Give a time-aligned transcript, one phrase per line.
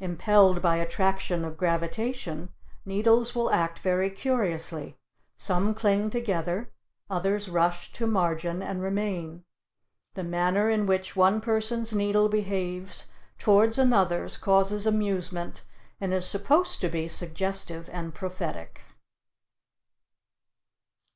[0.00, 2.52] Impelled by attraction of gravitation,
[2.84, 4.98] needles will act very curiously;
[5.36, 6.72] some cling together,
[7.08, 9.44] others rush to margin and remain.
[10.14, 13.06] The manner in which one person's needle behaves
[13.38, 15.62] towards another's causes amusement,
[16.00, 18.80] and is supposed to be suggestive and prophetic.